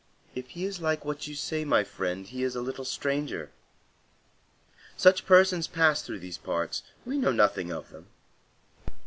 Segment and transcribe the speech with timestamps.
[0.33, 3.51] "If he is like what you say, my friend, he is a little stranger.
[4.97, 6.81] Such persons pass through these parts.
[7.05, 8.07] We know nothing of them."